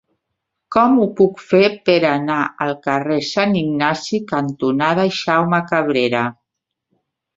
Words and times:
Com 0.75 0.95
ho 1.01 1.03
puc 1.19 1.41
fer 1.49 1.67
per 1.89 1.97
anar 2.11 2.37
al 2.67 2.73
carrer 2.87 3.19
Sant 3.27 3.53
Ignasi 3.61 4.23
cantonada 4.33 5.07
Jaume 5.19 5.61
Cabrera? 5.71 6.25